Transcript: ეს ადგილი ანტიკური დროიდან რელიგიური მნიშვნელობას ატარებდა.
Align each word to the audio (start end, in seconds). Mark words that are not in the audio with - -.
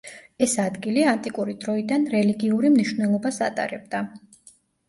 ეს 0.45 0.53
ადგილი 0.63 1.03
ანტიკური 1.11 1.55
დროიდან 1.65 2.09
რელიგიური 2.15 2.75
მნიშვნელობას 2.79 3.39
ატარებდა. 3.49 4.03